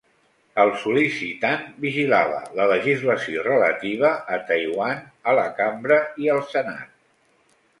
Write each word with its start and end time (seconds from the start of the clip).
El 0.61 0.69
sol·licitant 0.83 1.67
vigilava 1.83 2.39
la 2.59 2.65
legislació 2.71 3.43
relativa 3.49 4.11
a 4.39 4.41
Taiwan 4.49 5.05
a 5.33 5.37
la 5.41 5.47
Cambra 5.61 6.01
i 6.25 6.33
al 6.39 6.43
Senat. 6.57 6.99